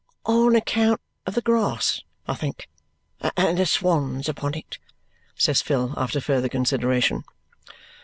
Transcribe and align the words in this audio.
"On 0.25 0.55
account 0.55 0.99
of 1.27 1.35
the 1.35 1.43
grass, 1.43 2.01
I 2.27 2.33
think. 2.33 2.67
And 3.37 3.59
the 3.59 3.67
swans 3.67 4.27
upon 4.27 4.55
it," 4.55 4.79
says 5.35 5.61
Phil 5.61 5.93
after 5.95 6.19
further 6.19 6.49
consideration. 6.49 7.23